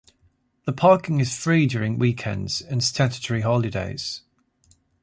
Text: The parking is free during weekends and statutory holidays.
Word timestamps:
The 0.65 0.73
parking 0.73 1.19
is 1.19 1.37
free 1.37 1.67
during 1.67 1.99
weekends 1.99 2.59
and 2.59 2.83
statutory 2.83 3.41
holidays. 3.41 4.23